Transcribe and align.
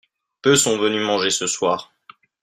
Peu 0.41 0.55
sont 0.55 0.79
venus 0.79 1.05
manger 1.05 1.29
ce 1.29 1.45
soir. 1.45 1.93